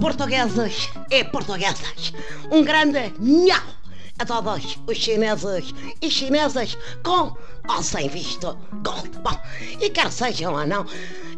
portugueses 0.00 0.90
e 1.10 1.24
portuguesas. 1.24 2.12
Um 2.50 2.62
grande 2.64 3.12
nhau 3.18 3.62
a 4.18 4.24
todos 4.24 4.78
os 4.86 4.96
chineses 4.96 5.74
e 6.00 6.10
chinesas 6.10 6.76
com 7.02 7.36
ou 7.68 7.82
sem 7.82 8.08
visto 8.08 8.56
gold. 8.82 9.10
Bom, 9.22 9.38
e 9.80 9.90
quer 9.90 10.10
sejam 10.10 10.54
ou 10.54 10.66
não, 10.66 10.86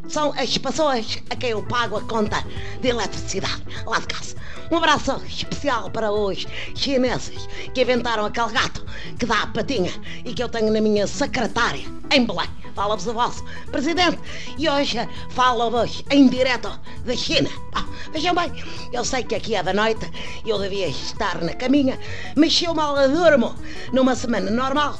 são 0.09 0.33
as 0.37 0.57
pessoas 0.59 1.19
a 1.31 1.37
quem 1.37 1.51
eu 1.51 1.63
pago 1.63 1.97
a 1.97 2.03
conta 2.03 2.45
de 2.81 2.89
eletricidade 2.89 3.63
lá 3.87 3.99
de 3.99 4.07
casa. 4.07 4.37
Um 4.71 4.77
abraço 4.77 5.17
especial 5.27 5.91
para 5.91 6.13
os 6.13 6.47
chineses 6.75 7.49
que 7.75 7.83
inventaram 7.83 8.27
aquele 8.27 8.53
gato 8.53 8.85
que 9.19 9.27
dá 9.27 9.43
a 9.43 9.47
patinha 9.47 9.93
e 10.25 10.35
que 10.35 10.43
eu 10.43 10.49
tenho 10.49 10.73
na 10.73 10.81
minha 10.81 11.07
secretária 11.07 11.85
em 12.13 12.27
Belém. 12.27 12.58
Fala-vos 12.79 13.09
o 13.09 13.13
vosso 13.13 13.45
presidente 13.73 14.21
e 14.57 14.69
hoje 14.69 14.99
falo-vos 15.31 16.05
em 16.13 16.29
direto 16.29 16.71
da 17.05 17.17
China. 17.17 17.51
Ah, 17.75 17.85
vejam 18.13 18.33
bem, 18.37 18.53
eu 18.93 19.05
sei 19.05 19.25
que 19.25 19.35
aqui 19.35 19.57
é 19.57 19.63
da 19.65 19.73
noite 19.73 20.09
eu 20.47 20.61
devia 20.61 20.87
estar 20.87 21.43
na 21.43 21.55
caminha, 21.55 21.99
mas 22.37 22.57
se 22.57 22.67
eu 22.67 22.75
mal 22.77 22.95
durmo 23.09 23.53
numa 23.93 24.15
semana 24.15 24.49
normal, 24.49 24.97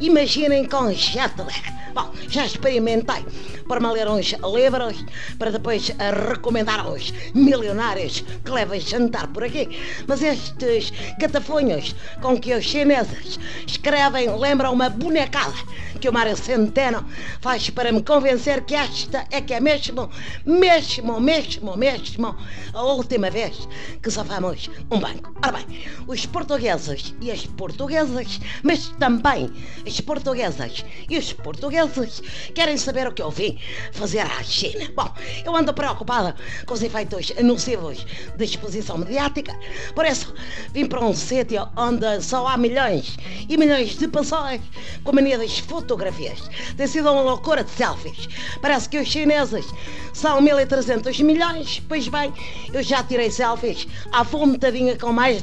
imaginem 0.00 0.64
com 0.64 0.92
jet 0.92 1.32
lag. 1.38 1.80
Bom, 1.94 2.10
já 2.28 2.44
experimentei 2.44 3.24
para 3.68 3.80
me 3.80 3.92
ler 3.92 4.08
uns 4.08 4.32
livros 4.32 5.04
para 5.38 5.52
depois 5.52 5.92
recomendar 6.28 6.80
aos 6.80 7.12
milionários 7.32 8.24
que 8.44 8.50
levem 8.50 8.80
jantar 8.80 9.28
por 9.28 9.44
aqui. 9.44 9.68
Mas 10.06 10.20
estes 10.20 10.92
gatafunhos 11.18 11.94
com 12.20 12.38
que 12.38 12.54
os 12.54 12.64
chineses 12.64 13.38
escrevem 13.66 14.36
lembram 14.36 14.72
uma 14.72 14.88
bonecada 14.88 15.54
que 16.00 16.08
o 16.08 16.12
Mário 16.12 16.36
Centeno 16.36 17.06
faz 17.40 17.68
para 17.70 17.92
me 17.92 18.02
convencer 18.02 18.64
que 18.64 18.74
esta 18.74 19.26
é 19.30 19.40
que 19.40 19.52
é 19.52 19.60
mesmo, 19.60 20.10
mesmo, 20.46 21.20
mesmo, 21.20 21.76
mesmo 21.76 22.36
a 22.72 22.82
última 22.82 23.30
vez 23.30 23.68
que 24.02 24.10
safamos 24.10 24.70
um 24.90 24.98
banco. 24.98 25.34
Ora 25.44 25.58
bem, 25.58 25.66
os 26.06 26.24
portugueses 26.26 27.14
e 27.20 27.30
as 27.30 27.46
portuguesas, 27.46 28.40
mas 28.62 28.88
também 28.98 29.50
as 29.86 30.00
portuguesas 30.00 30.84
e 31.08 31.18
os 31.18 31.32
portugueses 31.34 32.22
querem 32.54 32.78
saber 32.78 33.06
o 33.06 33.12
que 33.12 33.22
eu 33.22 33.30
vim 33.30 33.58
fazer 33.92 34.20
à 34.20 34.42
China. 34.42 34.88
Bom, 34.94 35.12
eu 35.44 35.54
ando 35.54 35.74
preocupada 35.74 36.34
com 36.64 36.74
os 36.74 36.82
efeitos 36.82 37.32
nocivos 37.42 38.06
da 38.36 38.44
exposição 38.44 38.96
mediática, 38.96 39.54
por 39.94 40.06
isso 40.06 40.32
vim 40.72 40.86
para 40.86 41.04
um 41.04 41.14
sítio 41.14 41.68
onde 41.76 42.22
só 42.22 42.46
há 42.46 42.56
milhões 42.56 43.18
e 43.48 43.56
milhões 43.56 43.98
de 43.98 44.08
pessoas 44.08 44.60
com 45.04 45.12
mania 45.12 45.36
das 45.36 45.60
fotografias. 45.90 46.38
Tem 46.76 46.86
sido 46.86 47.10
uma 47.10 47.22
loucura 47.22 47.64
de 47.64 47.70
selfies. 47.70 48.28
Parece 48.62 48.88
que 48.88 48.98
os 48.98 49.08
chineses 49.08 49.66
são 50.12 50.40
1.300 50.40 51.20
milhões. 51.24 51.82
Pois 51.88 52.06
bem, 52.06 52.32
eu 52.72 52.80
já 52.82 53.02
tirei 53.02 53.30
selfies 53.30 53.88
à 54.12 54.22
vontadinha 54.22 54.96
com 54.96 55.12
mais 55.12 55.42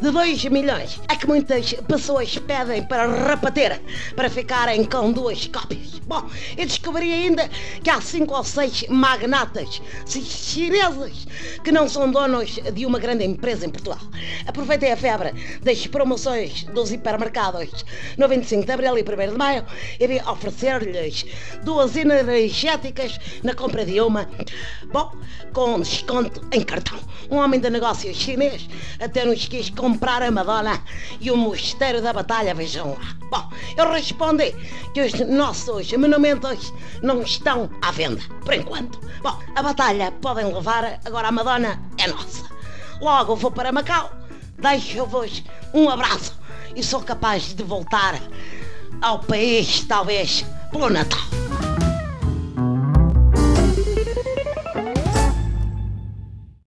de 0.00 0.10
2 0.10 0.44
milhões. 0.46 1.00
É 1.08 1.16
que 1.16 1.26
muitas 1.26 1.72
pessoas 1.72 2.38
pedem 2.38 2.84
para 2.84 3.06
repetir, 3.28 3.80
para 4.14 4.30
ficarem 4.30 4.84
com 4.84 5.10
duas 5.10 5.48
cópias. 5.48 5.98
Bom, 6.06 6.24
eu 6.56 6.64
descobri 6.64 7.12
ainda 7.12 7.48
que 7.82 7.90
há 7.90 8.00
cinco 8.00 8.34
ou 8.34 8.44
seis 8.44 8.84
magnatas 8.88 9.82
chineses 10.06 11.26
que 11.62 11.70
não 11.70 11.88
são 11.88 12.10
donos 12.10 12.58
de 12.72 12.86
uma 12.86 12.98
grande 12.98 13.24
empresa 13.24 13.66
em 13.66 13.70
Portugal. 13.70 14.00
Aproveitei 14.46 14.92
a 14.92 14.96
febre 14.96 15.34
das 15.62 15.86
promoções 15.86 16.64
dos 16.64 16.92
hipermercados 16.92 17.84
no 18.16 18.26
25 18.26 18.64
de 18.64 18.72
Abril 18.72 18.96
e 18.96 19.02
1 19.02 19.32
de 19.32 19.36
Maio 19.36 19.66
vim 19.98 20.20
oferecer-lhes 20.28 21.24
duas 21.62 21.96
energéticas 21.96 23.18
na 23.42 23.54
compra 23.54 23.84
de 23.84 24.00
uma, 24.00 24.28
bom, 24.92 25.12
com 25.52 25.80
desconto 25.80 26.46
em 26.52 26.62
cartão. 26.62 26.98
Um 27.30 27.36
homem 27.36 27.60
de 27.60 27.68
negócios 27.68 28.16
chinês 28.16 28.68
até 29.00 29.24
nos 29.24 29.46
quis 29.46 29.70
comprar 29.70 30.22
a 30.22 30.30
Madonna 30.30 30.82
e 31.20 31.30
o 31.30 31.36
Mosteiro 31.36 32.00
da 32.00 32.12
Batalha, 32.12 32.54
vejam 32.54 32.90
lá. 32.90 33.18
Bom, 33.30 33.50
eu 33.76 33.90
respondi 33.92 34.54
que 34.94 35.02
os 35.02 35.12
nossos 35.28 35.92
monumentos 35.92 36.72
não 37.02 37.22
estão 37.22 37.68
à 37.82 37.90
venda, 37.90 38.22
por 38.44 38.54
enquanto. 38.54 38.98
Bom, 39.22 39.38
a 39.54 39.62
batalha 39.62 40.12
podem 40.12 40.52
levar, 40.52 41.00
agora 41.04 41.28
a 41.28 41.32
Madonna 41.32 41.82
é 41.98 42.06
nossa. 42.06 42.44
Logo 43.00 43.36
vou 43.36 43.50
para 43.50 43.72
Macau, 43.72 44.10
deixo-vos 44.58 45.42
um 45.74 45.90
abraço 45.90 46.34
e 46.74 46.82
sou 46.82 47.02
capaz 47.02 47.54
de 47.54 47.62
voltar 47.62 48.14
ao 49.00 49.18
país, 49.20 49.84
talvez, 49.88 50.44
pelo 50.70 50.90
Natal. 50.90 51.37